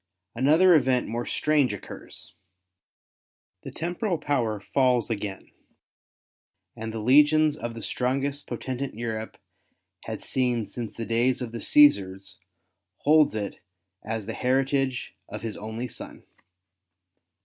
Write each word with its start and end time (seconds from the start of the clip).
Another 0.33 0.73
event 0.73 1.07
more 1.07 1.27
strange 1.27 1.73
occurs. 1.73 2.33
The 3.61 3.69
temporal 3.69 4.17
power 4.17 4.59
falls 4.59 5.11
again, 5.11 5.51
and 6.75 6.91
the 6.91 6.97
legions 6.97 7.55
of 7.55 7.75
the 7.75 7.83
strongest 7.83 8.47
potentate 8.47 8.95
Europe 8.95 9.37
had 10.05 10.19
seen 10.21 10.65
since 10.65 10.97
the 10.97 11.05
days 11.05 11.39
of 11.39 11.51
the 11.51 11.59
Ctesars 11.59 12.37
holds 13.03 13.35
it 13.35 13.59
as 14.03 14.25
the 14.25 14.33
heritage 14.33 15.13
of 15.29 15.43
his 15.43 15.55
only 15.55 15.87
son. 15.87 16.23